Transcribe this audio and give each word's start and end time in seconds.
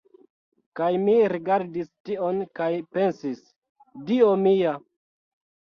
Kaj 0.79 0.87
mi 1.01 1.17
rigardis 1.33 1.91
tion 2.11 2.39
kaj 2.61 2.71
pensis, 2.97 3.45
"Dio 4.11 4.33
mia!" 4.49 4.77